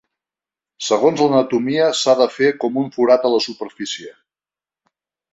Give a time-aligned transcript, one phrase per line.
[0.85, 4.15] Segons l'anatomia s'ha de fer com un forat a la superfície.